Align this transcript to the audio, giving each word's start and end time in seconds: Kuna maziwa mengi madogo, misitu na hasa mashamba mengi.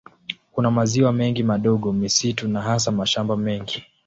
Kuna 0.51 0.71
maziwa 0.71 1.11
mengi 1.13 1.43
madogo, 1.43 1.93
misitu 1.93 2.47
na 2.47 2.61
hasa 2.61 2.91
mashamba 2.91 3.37
mengi. 3.37 3.83